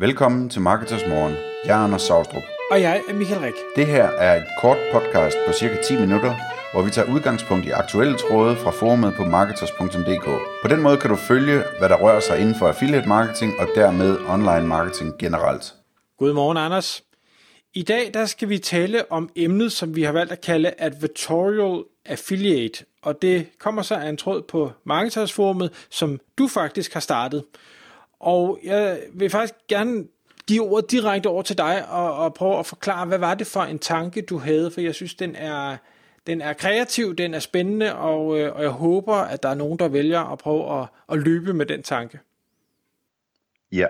[0.00, 1.34] Velkommen til Marketers Morgen.
[1.64, 2.42] Jeg er Anders Saustrup.
[2.70, 3.54] Og jeg er Michael Rik.
[3.76, 6.34] Det her er et kort podcast på cirka 10 minutter,
[6.72, 10.24] hvor vi tager udgangspunkt i aktuelle tråde fra forumet på marketers.dk.
[10.62, 13.68] På den måde kan du følge, hvad der rører sig inden for affiliate marketing og
[13.74, 15.74] dermed online marketing generelt.
[16.18, 17.02] Godmorgen, Anders.
[17.74, 21.84] I dag der skal vi tale om emnet, som vi har valgt at kalde Advertorial
[22.06, 27.44] Affiliate, og det kommer så af en tråd på Marketersforumet, som du faktisk har startet.
[28.20, 30.04] Og jeg vil faktisk gerne
[30.46, 33.60] give ordet direkte over til dig og, og prøve at forklare, hvad var det for
[33.60, 35.76] en tanke, du havde, for jeg synes, den er,
[36.26, 39.78] den er kreativ, den er spændende, og, øh, og jeg håber, at der er nogen,
[39.78, 42.20] der vælger at prøve at, at løbe med den tanke.
[43.72, 43.86] Ja,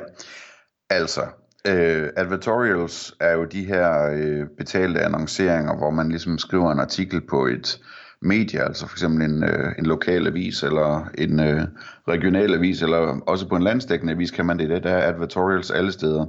[0.91, 1.27] altså,
[1.67, 7.21] øh, advertorials er jo de her øh, betalte annonceringer, hvor man ligesom skriver en artikel
[7.21, 7.81] på et
[8.23, 11.63] medier, altså for eksempel en, øh, en lokal avis eller en øh,
[12.09, 14.85] regional avis, eller også på en landsdækkende avis kan man det.
[14.85, 16.27] Der er advertorials alle steder.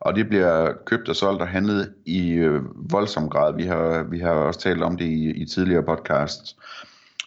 [0.00, 2.62] Og det bliver købt og solgt og handlet i øh,
[2.92, 3.56] voldsom grad.
[3.56, 6.56] Vi har, vi har også talt om det i, i tidligere podcasts.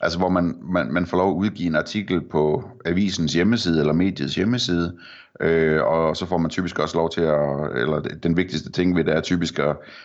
[0.02, 3.94] Altså hvor man, man, man får lov at udgive en artikel på avisens hjemmeside eller
[3.94, 4.98] mediets hjemmeside,
[5.42, 9.04] øh, og så får man typisk også lov til at, eller den vigtigste ting ved
[9.04, 9.60] det er typisk,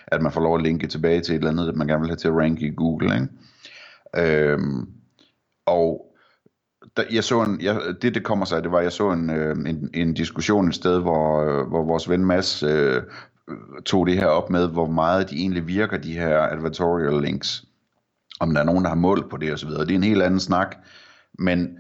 [0.06, 2.16] at man får lov at linke tilbage til et eller andet, man gerne vil have
[2.16, 3.14] til at ranke i Google.
[3.14, 3.28] Ikke?
[4.18, 4.88] Øhm,
[5.66, 6.14] og
[6.96, 9.56] der, jeg så en, jeg, det det kommer sig, det var, jeg så en, øh,
[9.56, 13.02] en, en diskussion et sted, hvor, øh, hvor vores ven Mads øh,
[13.84, 17.64] tog det her op med, hvor meget de egentlig virker, de her advertorial links.
[18.40, 19.70] Om der er nogen, der har mål på det osv.
[19.70, 20.76] Det er en helt anden snak.
[21.38, 21.78] Men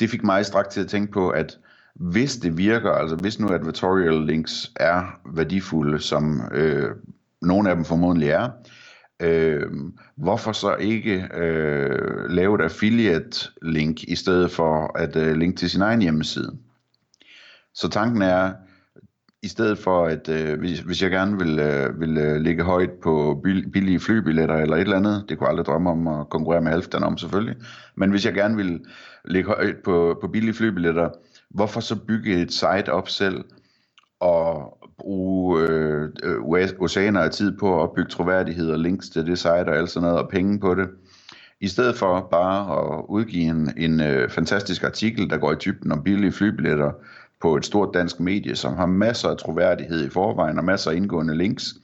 [0.00, 1.58] det fik mig straks til at tænke på, at
[1.94, 6.90] hvis det virker, altså hvis nu advertorial links er værdifulde, som øh,
[7.42, 8.50] nogle af dem formodentlig er, øh,
[9.22, 15.56] Øhm, hvorfor så ikke øh, lave et affiliate link i stedet for at øh, linke
[15.56, 16.58] til sin egen hjemmeside?
[17.74, 18.52] Så tanken er,
[19.42, 22.90] i stedet for at øh, hvis, hvis jeg gerne vil, øh, vil øh, ligge højt
[23.02, 26.60] på billige flybilletter eller et eller andet, det kunne jeg aldrig drømme om at konkurrere
[26.60, 27.56] med Halfdan om selvfølgelig,
[27.96, 28.84] men hvis jeg gerne vil
[29.24, 31.10] ligge højt på, på billige flybilletter,
[31.50, 33.44] hvorfor så bygge et site op selv
[34.20, 35.71] og bruge øh,
[36.22, 39.76] øh, øh oceaner af tid på at opbygge troværdighed og links til det site og
[39.76, 40.88] alt sådan noget og penge på det,
[41.60, 45.92] i stedet for bare at udgive en, en øh, fantastisk artikel, der går i dybden
[45.92, 46.92] om billige flybilletter
[47.40, 50.94] på et stort dansk medie, som har masser af troværdighed i forvejen og masser af
[50.94, 51.74] indgående links,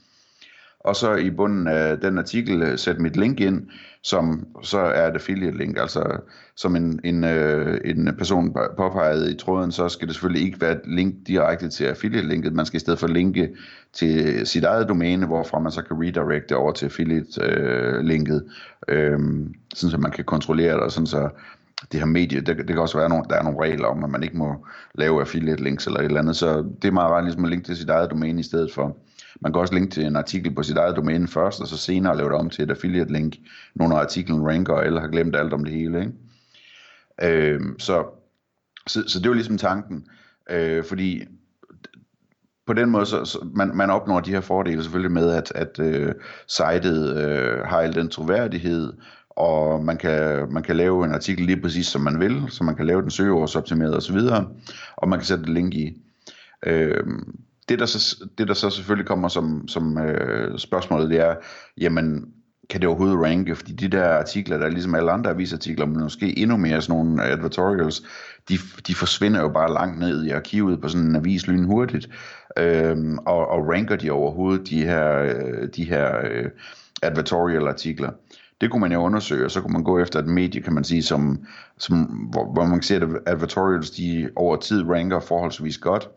[0.81, 3.69] og så i bunden af den artikel øh, sæt sætte mit link ind,
[4.03, 5.79] som så er et affiliate link.
[5.79, 6.21] Altså
[6.57, 10.73] som en, en, øh, en person påpegede i tråden, så skal det selvfølgelig ikke være
[10.73, 12.53] et link direkte til affiliate linket.
[12.53, 13.49] Man skal i stedet for linke
[13.93, 18.45] til sit eget domæne, hvorfra man så kan redirecte over til affiliate øh, linket,
[18.89, 19.19] øh,
[19.75, 21.29] sådan så man kan kontrollere det, og sådan så
[21.93, 24.11] det her medie, det, det kan også være, at der er nogle regler om, at
[24.11, 27.25] man ikke må lave affiliate links eller et eller andet, så det er meget rart
[27.25, 28.97] ligesom at linke til sit eget domæne i stedet for.
[29.41, 32.17] Man kan også linke til en artikel på sit eget domæne først, og så senere
[32.17, 33.37] lave det om til et affiliate link,
[33.75, 36.01] når artiklen ranker, eller har glemt alt om det hele.
[36.01, 36.13] Ikke?
[37.23, 38.05] Øh, så,
[38.87, 40.07] så, så det var ligesom tanken,
[40.51, 41.25] øh, fordi
[42.67, 45.79] på den måde, så, så man, man opnår de her fordele selvfølgelig med, at, at
[45.79, 46.15] øh,
[46.47, 48.93] sitet øh, har al den troværdighed,
[49.39, 52.75] og man kan, man kan lave en artikel lige præcis som man vil, så man
[52.75, 54.19] kan lave den søgeordsoptimeret osv.,
[54.97, 56.03] og man kan sætte et link i.
[56.67, 57.05] Øh,
[57.69, 61.35] det, der så, det der så selvfølgelig kommer som, som øh, spørgsmålet, det er,
[61.81, 62.25] jamen,
[62.71, 63.55] kan det overhovedet ranke?
[63.55, 66.97] Fordi de der artikler, der er ligesom alle andre avisartikler, men måske endnu mere sådan
[66.97, 68.03] nogle advertorials,
[68.49, 72.09] de, de forsvinder jo bare langt ned i arkivet på sådan en avis lynhurtigt.
[72.59, 76.51] Øhm, og, og ranker de overhovedet de her, øh, de her øh,
[77.03, 78.11] advertorial artikler?
[78.61, 80.85] Det kunne man jo undersøge, og så kunne man gå efter et medie, kan man
[80.85, 81.47] sige, som,
[81.79, 86.09] som, hvor, hvor man kan se, at advertorials de over tid ranker forholdsvis godt.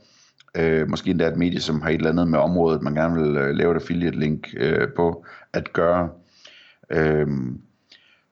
[0.58, 3.38] Øh, måske endda et medie, som har et eller andet med området, man gerne vil
[3.38, 6.10] øh, lave et affiliate link øh, på at gøre.
[6.92, 7.28] Øh,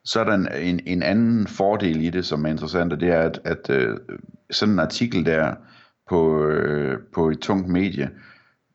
[0.06, 3.10] så er der en, en, en anden fordel i det, som er interessant, og det
[3.10, 3.98] er, at, at øh,
[4.52, 5.56] sådan en artikel der
[6.10, 8.10] på, øh, på et tungt medie,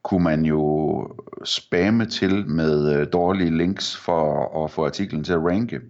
[0.05, 1.09] kunne man jo
[1.45, 5.81] spamme til med øh, dårlige links for at få artiklen til at ranke.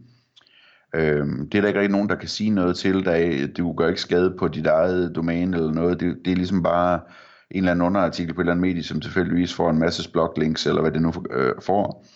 [0.95, 3.05] Øhm, det er der ikke rigtig nogen, der kan sige noget til.
[3.05, 6.01] Der, du gør ikke skade på dit eget domæne eller noget.
[6.01, 7.01] Det, det er ligesom bare
[7.51, 10.67] en eller anden underartikel på et eller andet medie, som tilfældigvis får en masse bloglinks,
[10.67, 12.07] eller hvad det nu øh, får,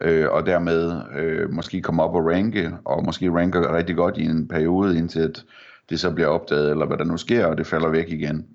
[0.00, 4.24] øh, og dermed øh, måske komme op og ranke, og måske ranker rigtig godt i
[4.24, 5.44] en periode, indtil at
[5.90, 8.46] det så bliver opdaget, eller hvad der nu sker, og det falder væk igen.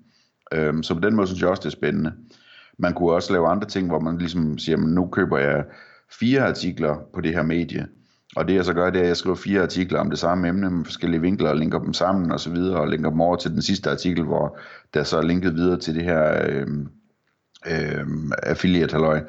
[0.52, 2.12] Øh, så på den måde synes jeg også, det er spændende.
[2.78, 5.64] Man kunne også lave andre ting, hvor man ligesom siger, nu køber jeg
[6.20, 7.86] fire artikler på det her medie,
[8.36, 10.48] og det jeg så gør, det er, at jeg skriver fire artikler om det samme
[10.48, 13.36] emne med forskellige vinkler, og linker dem sammen og så videre, og linker dem over
[13.36, 14.58] til den sidste artikel, hvor
[14.94, 16.66] der så er linket videre til det her, øh,
[17.66, 18.06] øh,
[18.42, 19.22] affiliate halløj.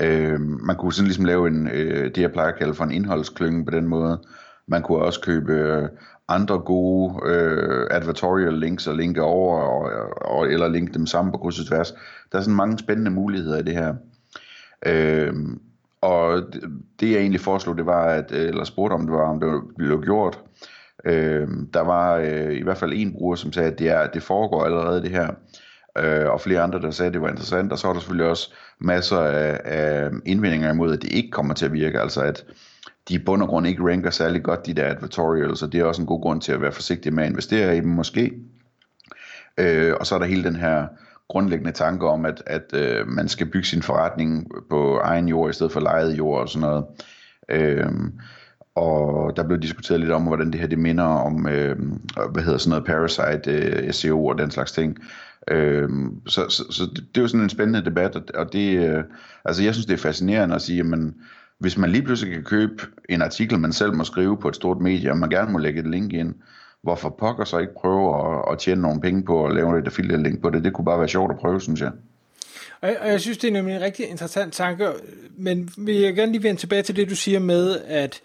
[0.00, 2.90] Øh, man kunne sådan ligesom lave en, øh, det jeg plejer at kalde for en
[2.90, 4.22] indholdsklynge på den måde.
[4.68, 5.88] Man kunne også købe øh,
[6.28, 11.38] andre gode øh, advertorial links og linke over, og, og, eller linke dem sammen på
[11.38, 11.94] kryds og tværs.
[12.32, 13.94] Der er sådan mange spændende muligheder i det her.
[14.86, 15.34] Øh,
[16.00, 16.62] og det,
[17.00, 19.62] det jeg egentlig foreslog, det var, at, øh, eller spurgte om det var, om det
[19.76, 20.40] blev gjort.
[21.04, 24.22] Øh, der var øh, i hvert fald en bruger, som sagde, at det, er, det
[24.22, 25.28] foregår allerede det her
[25.98, 28.30] øh, og flere andre, der sagde, at det var interessant, og så var der selvfølgelig
[28.30, 32.44] også masser af, af indvendinger imod, at det ikke kommer til at virke, altså at
[33.08, 35.84] de i bund og grund ikke ranker særlig godt, de der advertorials, og det er
[35.84, 38.32] også en god grund til at være forsigtig med at investere i dem måske.
[39.58, 40.86] Øh, og så er der hele den her
[41.28, 45.52] grundlæggende tanke om, at, at øh, man skal bygge sin forretning på egen jord, i
[45.52, 46.84] stedet for lejet jord og sådan noget.
[47.48, 47.86] Øh,
[48.74, 51.76] og der blev diskuteret lidt om, hvordan det her det minder om, øh,
[52.32, 54.98] hvad hedder sådan noget, Parasite, øh, SEO og den slags ting.
[55.48, 55.88] Øh,
[56.26, 59.04] så, så, så det, det er jo sådan en spændende debat, og det, øh,
[59.44, 61.14] altså jeg synes det er fascinerende at sige, jamen,
[61.62, 64.80] hvis man lige pludselig kan købe en artikel, man selv må skrive på et stort
[64.80, 66.34] medie, og man gerne må lægge et link ind,
[66.82, 70.22] hvorfor pokker så ikke prøve at, at tjene nogle penge på at lave et affiliate
[70.22, 70.64] link på det?
[70.64, 71.90] Det kunne bare være sjovt at prøve, synes jeg.
[72.80, 74.88] Og jeg, og jeg synes, det er nemlig en rigtig interessant tanke,
[75.36, 78.20] men vil jeg gerne lige vende tilbage til det, du siger med, at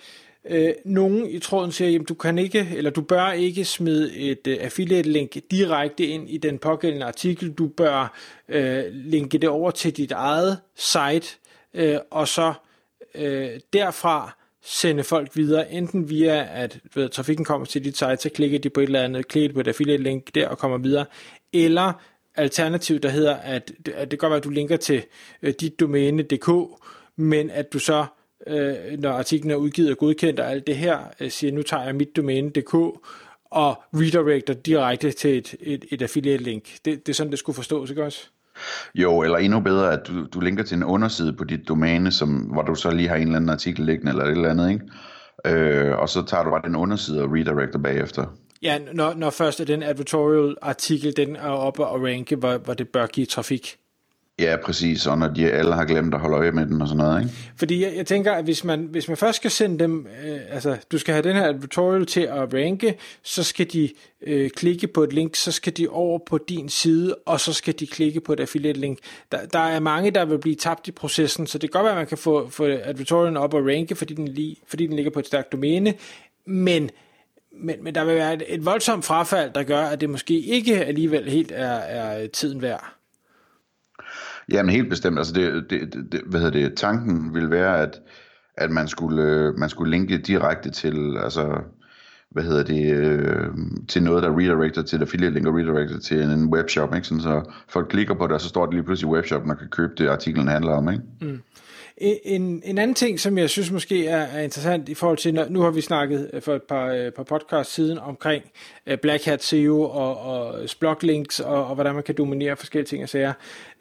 [0.49, 4.47] øh, nogen i tråden siger, jamen du kan ikke, eller du bør ikke smide et
[4.47, 8.17] øh, affiliate link direkte ind i den pågældende artikel, du bør
[8.49, 11.37] øh, linke det over til dit eget site,
[11.73, 12.53] øh, og så
[13.17, 18.29] øh, derfra sende folk videre, enten via, at ved, trafikken kommer til dit site, så
[18.29, 21.05] klikker de på et eller andet, klikker på et affiliate link der og kommer videre,
[21.53, 21.93] eller
[22.35, 25.03] alternativ, der hedder, at det, at det kan godt være, at du linker til
[25.41, 26.49] øh, dit domæne.dk,
[27.15, 28.05] men at du så
[28.47, 31.83] øh, når artiklen er udgivet og godkendt og alt det her, øh, siger, nu tager
[31.83, 32.73] jeg mit domæne.dk
[33.45, 36.63] og redirecter direkte til et, et, et affiliate link.
[36.85, 38.29] Det, det er sådan, det skulle forstås, ikke også?
[38.95, 42.29] Jo, eller endnu bedre, at du, du linker til en underside på dit domæne, som,
[42.29, 44.83] hvor du så lige har en eller anden artikel liggende eller et eller andet, ikke?
[45.45, 48.25] Øh, og så tager du bare den underside og redirecter bagefter.
[48.61, 52.89] Ja, når, når først den advertorial artikel den er oppe og ranke, hvor, hvor det
[52.89, 53.77] bør give trafik.
[54.39, 57.03] Ja, præcis, og når de alle har glemt at holde øje med den og sådan
[57.03, 57.33] noget, ikke?
[57.55, 60.77] Fordi jeg, jeg tænker, at hvis man, hvis man først skal sende dem, øh, altså
[60.91, 63.89] du skal have den her advertorial til at ranke, så skal de
[64.21, 67.73] øh, klikke på et link, så skal de over på din side, og så skal
[67.79, 68.99] de klikke på et affiliate link.
[69.31, 71.93] Der, der er mange, der vil blive tabt i processen, så det kan godt være,
[71.93, 75.11] at man kan få, få advertorialen op og ranke, fordi den, li, fordi den ligger
[75.11, 75.93] på et stærkt domæne,
[76.45, 76.89] men
[77.59, 80.85] men, men der vil være et, et voldsomt frafald, der gør, at det måske ikke
[80.85, 82.93] alligevel helt er, er tiden værd.
[84.51, 85.17] Jamen helt bestemt.
[85.17, 88.01] Altså det, det, det, hvad hedder det, tanken vil være, at,
[88.57, 91.61] at man, skulle, øh, man skulle linke direkte til, altså,
[92.31, 93.47] hvad hedder det, øh,
[93.87, 97.07] til noget, der redirecter til affiliate link og redirecter til en webshop, ikke?
[97.07, 99.57] Sådan, så folk klikker på det, og så står det lige pludselig i webshoppen og
[99.57, 100.89] kan købe det, artiklen handler om.
[100.89, 101.03] Ikke?
[101.21, 101.41] Mm.
[101.97, 105.61] En, en anden ting, som jeg synes måske er, er interessant i forhold til, nu
[105.61, 108.43] har vi snakket øh, for et par, øh, par podcast siden omkring
[108.87, 110.55] øh, Black Hat SEO og, og
[111.01, 113.33] links og, og hvordan man kan dominere forskellige ting og sager.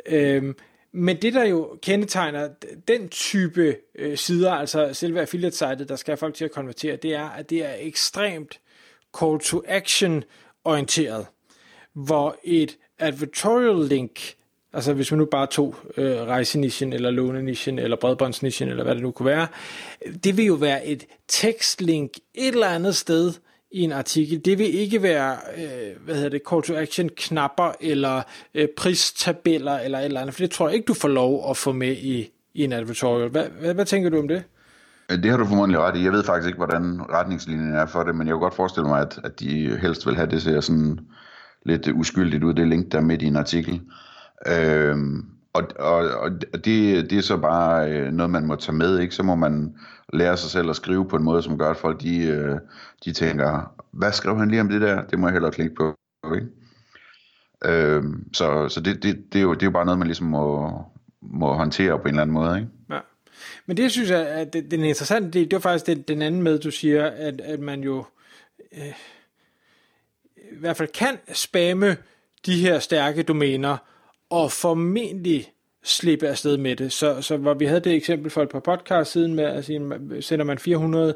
[0.08, 0.56] Øhm,
[0.92, 2.48] men det, der jo kendetegner
[2.88, 7.14] den type øh, sider, altså selve affiliate-sitet, der skal have folk til at konvertere, det
[7.14, 8.60] er, at det er ekstremt
[9.20, 10.24] call to action
[10.64, 11.26] orienteret,
[11.92, 14.34] hvor et advertorial link,
[14.72, 19.02] altså hvis man nu bare tog øh, rejsenischen, eller lånenischen, eller bredbåndsnischen, eller hvad det
[19.02, 19.46] nu kunne være,
[20.24, 23.32] det vil jo være et tekstlink et eller andet sted,
[23.70, 27.72] i en artikel, det vil ikke være, øh, hvad hedder det, call to action knapper,
[27.80, 28.22] eller
[28.54, 31.56] øh, pristabeller, eller et eller andet, for det tror jeg ikke, du får lov at
[31.56, 33.30] få med i, i en advertorial.
[33.30, 34.44] Hvad, hvad, hvad tænker du om det?
[35.08, 36.04] Det har du formodentlig ret i.
[36.04, 39.00] Jeg ved faktisk ikke, hvordan retningslinjen er for det, men jeg kan godt forestille mig,
[39.00, 40.98] at, at de helst vil have det ser sådan
[41.66, 43.80] lidt uskyldigt ud, det link, der midt i en artikel.
[44.46, 45.24] Øhm,
[45.56, 46.10] og, og,
[46.52, 49.14] og det, det er så bare øh, noget, man må tage med, ikke?
[49.14, 49.74] Så må man
[50.12, 52.58] lære sig selv at skrive på en måde, som gør, at folk de, øh,
[53.04, 55.02] de tænker, hvad skrev han lige om det der?
[55.02, 55.96] Det må jeg hellere klikke på,
[56.34, 56.46] ikke?
[57.64, 60.26] Øh, så så det, det, det, er jo, det er jo bare noget, man ligesom
[60.26, 60.72] må,
[61.20, 62.70] må håndtere på en eller anden måde, ikke?
[62.90, 62.98] Ja.
[63.66, 66.42] Men det synes jeg, at det, den interessante del, det var faktisk den, den anden
[66.42, 68.04] med, du siger, at, at man jo
[68.72, 68.94] øh,
[70.36, 71.96] i hvert fald kan spamme
[72.46, 73.76] de her stærke domæner,
[74.30, 75.52] og formentlig
[75.84, 76.92] slippe afsted med det.
[76.92, 79.80] Så, så hvor vi havde det eksempel for et par podcast siden med, at sige,
[80.20, 81.14] sender man 400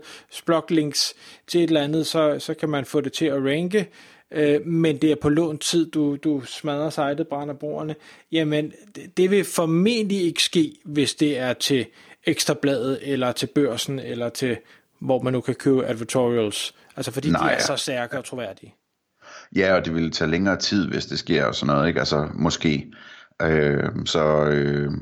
[0.69, 1.15] links
[1.47, 3.89] til et eller andet, så, så kan man få det til at ranke,
[4.31, 7.95] øh, men det er på lån tid, du, du smadrer sitet, brænder brugerne,
[8.33, 11.87] jamen det, det vil formentlig ikke ske, hvis det er til
[12.27, 14.57] Ekstrabladet, eller til børsen, eller til
[14.99, 16.75] hvor man nu kan købe advertorials.
[16.97, 18.75] Altså fordi Nej, de er så stærke og troværdige.
[19.57, 22.01] Ja, og det ville tage længere tid, hvis det sker og sådan noget, ikke?
[22.01, 22.93] Altså måske
[23.43, 24.93] Øh, så øh,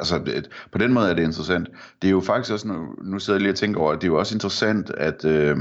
[0.00, 1.68] altså, det, på den måde er det interessant.
[2.02, 4.06] Det er jo faktisk også, nu, nu sidder jeg lige og tænker over, at det
[4.08, 5.56] er jo også interessant, at øh,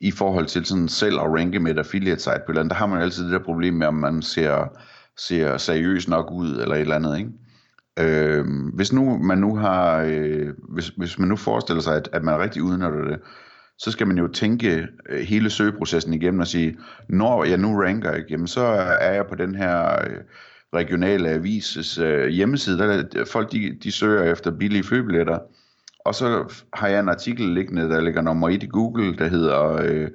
[0.00, 2.76] i forhold til sådan selv at ranke med et affiliate site på eller andet, der
[2.76, 4.78] har man altid det der problem med, om man ser,
[5.16, 7.30] ser seriøs nok ud, eller et eller andet, ikke?
[7.98, 12.24] Øh, hvis nu man nu har, øh, hvis, hvis man nu forestiller sig, at, at
[12.24, 13.20] man rigtig udnytter det,
[13.78, 16.76] så skal man jo tænke øh, hele søgeprocessen igennem og sige,
[17.08, 18.60] når jeg nu ranker, ikke, jamen så
[19.00, 20.16] er jeg på den her øh,
[20.74, 25.38] regionale avises øh, hjemmeside, der folk de, de søger efter billige flybilletter,
[26.04, 29.82] og så har jeg en artikel liggende, der ligger nummer 1 i Google, der hedder
[29.82, 30.08] øh,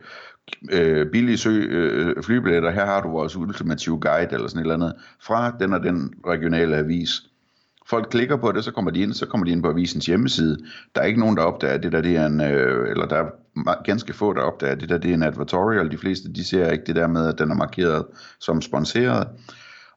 [0.71, 4.73] øh, billige sø, øh, flybilletter, her har du vores ultimative guide, eller sådan et eller
[4.73, 7.09] andet, fra den og den regionale avis.
[7.89, 10.57] Folk klikker på det, så kommer de ind, så kommer de ind på avisens hjemmeside.
[10.95, 13.25] Der er ikke nogen, der opdager, at det der det er en, øh, eller der
[13.83, 15.91] ganske få, der opdager, at det der det er en advertorial.
[15.91, 18.05] De fleste, de ser ikke det der med, at den er markeret
[18.39, 19.27] som sponsoreret.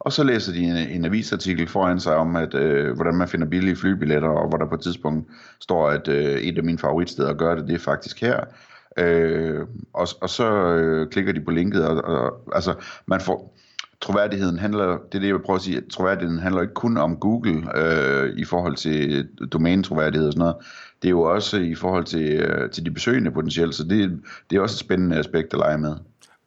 [0.00, 3.46] Og så læser de en, en avisartikel foran sig om, at øh, hvordan man finder
[3.46, 5.28] billige flybilletter, og hvor der på et tidspunkt
[5.60, 8.40] står, at øh, et af mine favoritsteder at gøre det, det er faktisk her.
[8.96, 12.74] Øh, og, og så øh, klikker de på linket, og, og altså
[13.06, 13.56] man får
[14.00, 16.96] troværdigheden handler, det er det, jeg vil prøve at sige, at troværdigheden handler ikke kun
[16.96, 20.56] om Google øh, i forhold til domænetroværdighed og sådan noget.
[21.02, 24.56] Det er jo også i forhold til, øh, til de besøgende potentielt, så det, det
[24.56, 25.96] er også et spændende aspekt at lege med.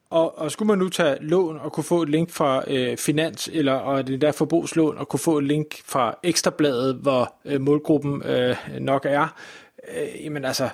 [0.10, 3.50] Og, og skulle man nu tage lån og kunne få et link fra øh, Finans,
[3.54, 8.24] eller og det der forbrugslån, og kunne få et link fra Ekstrabladet, hvor øh, målgruppen
[8.26, 9.36] øh, nok er,
[9.98, 10.70] øh, jamen altså,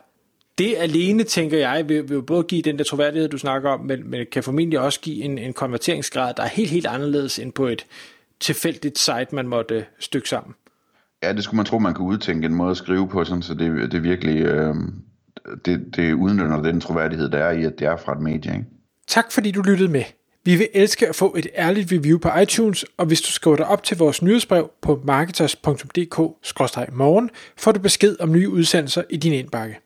[0.57, 3.79] det alene, tænker jeg, vil, vil jo både give den der troværdighed, du snakker om,
[3.79, 7.51] men, men kan formentlig også give en, en konverteringsgrad, der er helt, helt anderledes end
[7.51, 7.85] på et
[8.39, 10.55] tilfældigt site, man måtte øh, stykke sammen.
[11.24, 13.54] Ja, det skulle man tro, man kunne udtænke en måde at skrive på, sådan, så
[13.54, 14.75] det, det virkelig øh,
[15.66, 18.54] det, det udnytter den troværdighed, der er i, at det er fra et medie.
[18.54, 18.66] Ikke?
[19.08, 20.04] Tak fordi du lyttede med.
[20.46, 23.68] Vi vil elske at få et ærligt review på iTunes, og hvis du skriver dig
[23.68, 29.80] op til vores nyhedsbrev på marketers.dk-morgen, får du besked om nye udsendelser i din indbakke.